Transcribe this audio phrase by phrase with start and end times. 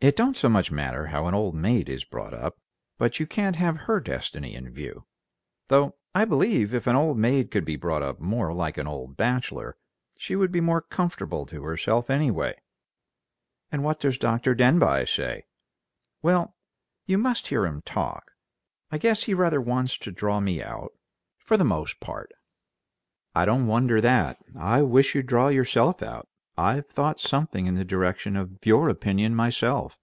[0.00, 2.58] It don't so much matter how an old maid is brought up,
[2.98, 5.06] but you can't have her destiny in view,
[5.68, 9.16] though I believe if an old maid could be brought up more like an old
[9.16, 9.78] bachelor
[10.18, 12.54] she would be more comfortable to herself, anyway."
[13.72, 14.54] "And what does Dr.
[14.54, 15.46] Denbigh say?"
[16.20, 16.54] "Well,
[17.06, 18.32] you must hear him talk.
[18.92, 20.92] I guess he rather wants to draw me out,
[21.38, 22.30] for the most part."
[23.34, 24.44] "I don't wonder at that.
[24.54, 26.28] I wish you'd draw yourself out.
[26.56, 29.98] I've thought something in the direction of your opinion myself."